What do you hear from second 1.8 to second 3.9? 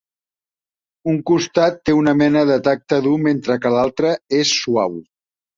té una mena de tacte dur mentre que